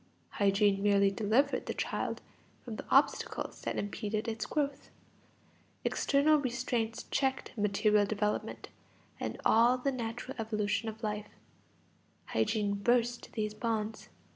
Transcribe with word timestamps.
Hygiene 0.29 0.81
merely 0.81 1.11
delivered 1.11 1.67
the 1.67 1.75
child 1.75 2.21
from 2.65 2.75
the 2.77 2.85
obstacles 2.89 3.61
that 3.61 3.77
impeded 3.77 4.27
its 4.27 4.47
growth. 4.47 4.89
External 5.85 6.37
restraints 6.37 7.03
checked 7.11 7.55
material 7.55 8.07
development 8.07 8.69
and 9.19 9.39
all 9.45 9.77
the 9.77 9.91
natural 9.91 10.35
evolution 10.39 10.89
of 10.89 11.03
life; 11.03 11.29
hygiene 12.25 12.73
burst 12.73 13.31
these 13.33 13.53
bonds. 13.53 14.09